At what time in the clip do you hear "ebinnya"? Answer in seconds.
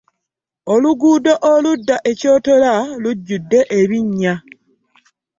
3.79-4.33